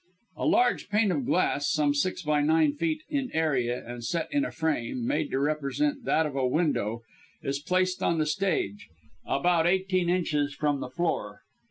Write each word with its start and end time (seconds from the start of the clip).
A 0.35 0.47
large 0.47 0.89
pane 0.89 1.11
of 1.11 1.27
glass 1.27 1.71
some 1.71 1.89
nine 2.25 2.45
by 2.47 2.67
six 2.71 2.79
feet 2.79 3.03
in 3.07 3.29
area, 3.35 3.87
and 3.87 4.03
set 4.03 4.29
in 4.33 4.43
a 4.43 4.49
frame, 4.51 5.05
made 5.05 5.29
to 5.29 5.37
represent 5.37 6.05
that 6.05 6.25
of 6.25 6.35
a 6.35 6.47
window, 6.47 7.03
is 7.43 7.59
placed 7.59 8.01
on 8.01 8.17
the 8.17 8.25
stage, 8.25 8.89
about 9.27 9.67
eighteen 9.67 10.09
inches 10.09 10.55
from 10.55 10.79
the 10.79 10.89
floor. 10.89 11.43